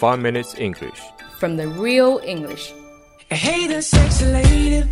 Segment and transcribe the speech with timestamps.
[0.00, 1.01] Five Minutes English
[1.39, 2.71] from the real English.
[3.29, 4.83] Hey there, sexy lady.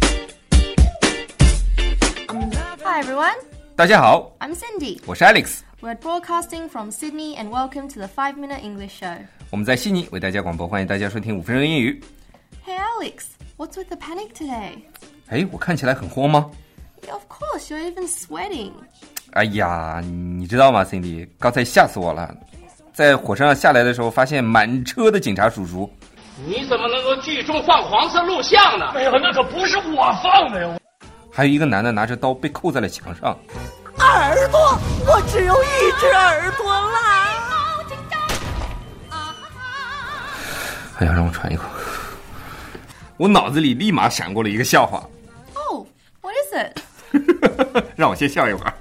[2.83, 3.35] Hi everyone,
[3.75, 4.99] 大家好， I'm Cindy.
[5.05, 9.15] 我是 Alex， We're broadcasting from Sydney and welcome to the 5 Minute English Show.
[9.51, 12.01] 我们在悉尼为大家广播，欢迎大家收听五分钟英语。
[12.65, 13.25] Hey Alex,
[13.57, 14.79] what's with the panic today?
[15.27, 16.49] 哎，我看起来很慌吗？
[17.03, 18.73] Yeah, of course, you're even sweating.
[19.31, 22.35] 哎呀，你知道吗，Cindy，刚才吓死我了，
[22.99, 25.89] 在火车上下来的时候，发现满车的警察叔叔，
[26.45, 28.87] 你怎么能够聚众放黄色录像呢？
[28.93, 30.77] 哎呀，那可不是我放的呀！
[31.31, 33.37] 还有一个男的拿着刀被扣在了墙上。
[33.99, 37.39] 耳朵，我只有一只耳朵啦！
[40.97, 41.63] 哎呀，让我喘一口。
[43.15, 45.01] 我脑子里立马闪过了一个笑话
[45.53, 45.87] ，Oh,
[46.19, 46.77] what is it?
[47.95, 48.73] 让我先笑一会儿。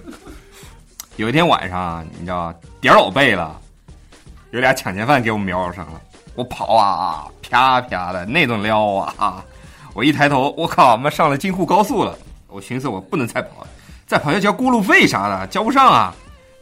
[1.16, 3.60] 有一天晚上啊，你知道点儿老背了，
[4.50, 6.00] 有俩抢劫犯给我们瞄上了。
[6.34, 9.44] 我跑啊，啪啪的那顿撩啊！
[9.94, 12.18] 我一抬头，我靠，妈上了京沪高速了。
[12.48, 13.68] 我寻思我不能再跑了，
[14.04, 16.12] 再跑要交过路费啥的，交不上啊。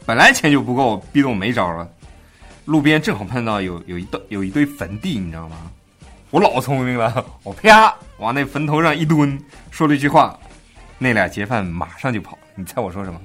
[0.05, 1.89] 本来钱就不够，逼得我没招了。
[2.65, 5.57] 路边正好碰到有有一堆有一堆坟地，你知道吗？
[6.29, 10.39] 我老聪明了，我啪往那坟头上一蹲，说了一句话，
[10.99, 12.37] 那俩劫犯马上就跑。
[12.53, 13.19] 你猜我说什么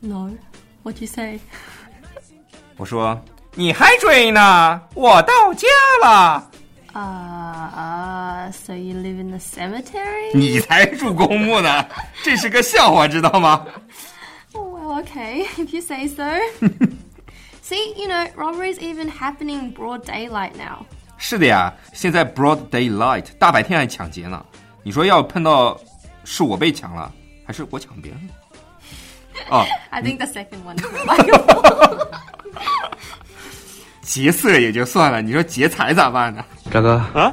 [0.00, 1.40] ？？No，what you say?
[2.79, 3.19] 我说
[3.53, 4.81] 你还追呢？
[4.93, 5.67] 我到家
[6.03, 6.49] 了。
[6.93, 10.33] Uh, uh, so you live in the cemetery?
[10.33, 11.85] 你才住公墓呢，
[12.23, 13.65] 这是个笑话，知道吗？
[14.53, 16.23] Oh, well, okay, if you say so.
[17.61, 20.85] See, you know, robbery's even happening in broad daylight now.
[21.17, 24.45] 是的呀，现在 broad daylight 大白天还抢劫呢。
[24.83, 25.77] 你说要碰到
[26.23, 27.11] 是我被抢了，
[27.45, 28.29] 还是我抢别人？
[29.49, 32.07] 哦， I think the second one is remarkable.
[34.02, 36.44] 劫色也就算了，你说劫财咋办呢？
[36.72, 37.32] 大哥啊，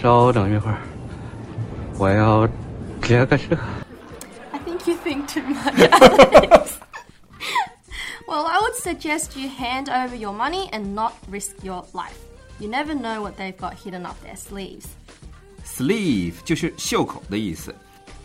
[0.00, 0.78] 稍等一会儿，
[1.98, 2.48] 我要
[3.02, 3.56] 劫个色。
[4.52, 5.74] I think you think too much,
[8.26, 12.16] well, I would suggest you hand over your money and not risk your life.
[12.58, 14.86] You never know what they've got hidden up their sleeves.
[15.66, 17.74] sleeve 就是袖口的意思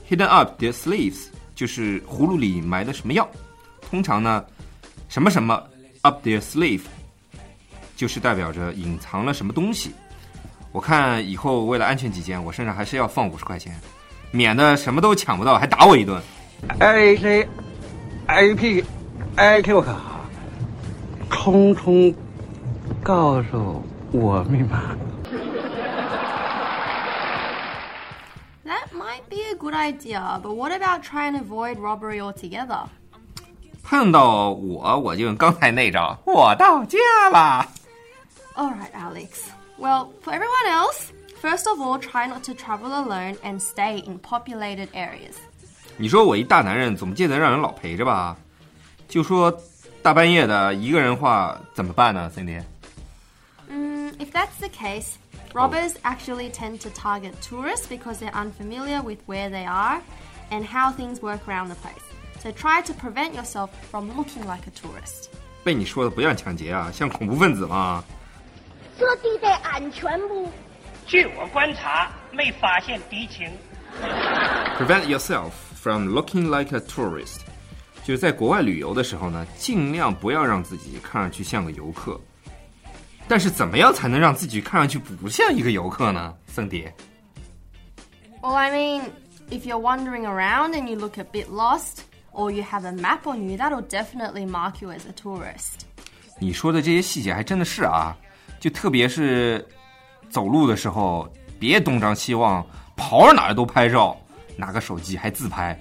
[0.09, 3.29] ，hidden up their sleeves 就是葫芦里埋的什么药。
[3.89, 4.45] 通常呢，
[5.09, 5.61] 什么什么
[6.02, 6.82] up their sleeve
[7.96, 9.92] 就是代表着隐藏了什么东西。
[10.70, 13.74] 我看以后为了安全起见，我身上还是要放五十块钱，
[14.30, 16.22] 免得什么都抢不到还打我一顿。
[16.78, 17.48] A C
[18.26, 18.84] A P
[19.36, 19.96] A Q 卡，
[21.30, 22.14] 空空
[23.02, 23.82] 告诉
[24.12, 24.94] 我密码。
[28.64, 32.86] That might be a good idea, but what about trying to avoid robbery altogether?
[33.92, 36.98] 碰到我，我就用刚才那招，我到家
[37.30, 37.66] 了。
[38.54, 39.44] Alright, Alex.
[39.78, 44.18] Well, for everyone else, first of all, try not to travel alone and stay in
[44.18, 45.36] populated areas.
[45.96, 48.36] 你说我一大男人，总记得让人老陪着吧？
[49.08, 49.56] 就说
[50.02, 52.62] 大半夜的一个人话怎么办呢，Cindy？
[53.70, 55.14] Mm, if that's the case,
[55.52, 60.00] robbers actually tend to target tourists because they're unfamiliar with where they are
[60.50, 62.02] and how things work around the place.
[62.42, 65.28] So try to prevent yourself from looking like a tourist.
[65.64, 68.04] 被你说的不像抢劫啊，像恐怖分子嘛。
[68.98, 70.50] 这地带安全不？
[71.06, 73.50] 据我观察，没发现敌情。
[74.78, 77.40] Prevent yourself from looking like a tourist，
[78.04, 82.20] 就是在国外旅游的时候呢，尽量不要让自己看上去像个游客。
[83.26, 86.34] 但是怎么样才能让自己看上去不像一个游客呢？
[86.46, 86.88] 森迪，
[88.40, 89.02] Well, I mean,
[89.50, 93.26] if you're wandering around and you look a bit lost, or you have a map
[93.26, 95.86] on you, that'll definitely mark you as a tourist.
[96.38, 98.16] 你说的这些细节还真的是啊，
[98.60, 99.66] 就特别是
[100.30, 101.28] 走路的时候，
[101.58, 102.64] 别东张西望，
[102.96, 104.16] 跑到哪儿都拍照，
[104.56, 105.78] 拿个手机还自拍，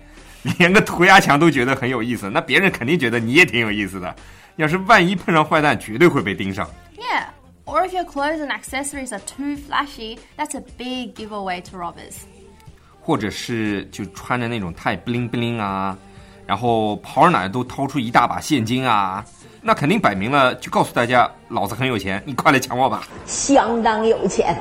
[0.57, 4.15] 连个涂鸦墙都觉得很有意思，那别人肯定觉得你也挺有意思的。
[4.55, 6.67] 要是万一碰上坏蛋，绝对会被盯上。
[6.97, 7.25] Yeah.
[7.65, 12.15] Or if your clothes and accessories are too flashy, that's a big giveaway to robbers.
[13.01, 15.97] 或者是就穿着那种太 bling bling 啊，
[16.46, 19.24] 然后跑哪儿都掏出一大把现金啊，
[19.60, 23.04] 那肯定摆明了就告诉大家，老子很有钱，你快来抢我吧。
[23.26, 24.60] 相当有钱。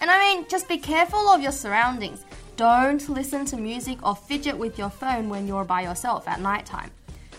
[0.00, 2.18] And I mean, just be careful of your surroundings.
[2.56, 6.90] Don't listen to music or fidget with your phone when you're by yourself at nighttime.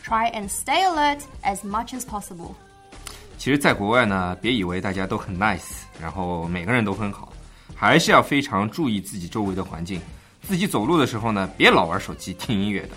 [0.03, 2.53] Try and stay alert as much as possible.
[3.37, 7.33] 其实，在国外呢，别以为大家都很 nice，然后每个人都很好，
[7.75, 9.99] 还是要非常注意自己周围的环境。
[10.41, 12.89] 自己走路的时候呢，别老玩手机、听音乐的。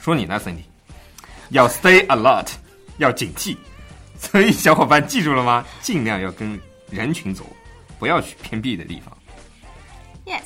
[0.00, 0.62] 说你呢，Cindy，
[1.50, 2.48] 要 stay alert，
[2.98, 3.56] 要警惕。
[4.18, 5.64] 所以小伙伴记住了吗？
[5.82, 6.58] 尽量要跟
[6.90, 7.44] 人群走，
[7.98, 9.16] 不要去偏僻的地方。
[10.24, 10.42] Yes.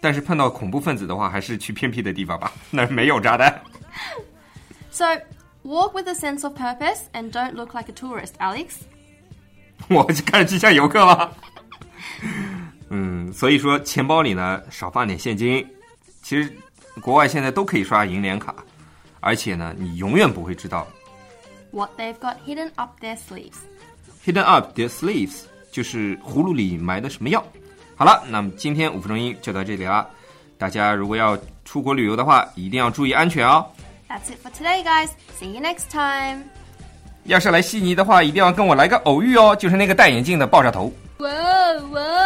[0.00, 3.62] 但是碰到恐怖分子的话，还是去偏僻的地方吧， 那儿没有炸弹。
[4.90, 5.04] So,
[5.62, 8.80] walk with a sense of purpose and don't look like a tourist, Alex.
[9.88, 11.36] 我就开始去像游客了。
[12.88, 15.66] 嗯，所以说钱包里呢少放点现金。
[16.22, 16.52] 其实
[17.00, 18.54] 国外现在都可以刷银联卡，
[19.20, 20.86] 而且呢，你永远不会知道
[21.70, 23.58] What they've got hidden up their sleeves.
[24.24, 27.44] hidden up their sleeves 就是葫芦里埋的什么药。
[27.96, 30.08] 好了，那么今天五分钟英语就到这里了。
[30.58, 33.66] 大家如果要出国旅游的话，一定要注意安全哦。
[34.08, 35.10] That's it for today, guys.
[35.38, 36.44] See you next time.
[37.24, 40.92] 要是来悉尼的话，一定要跟我来个偶遇哦，就是那个戴眼镜的爆炸头。
[41.18, 42.25] Whoa, whoa,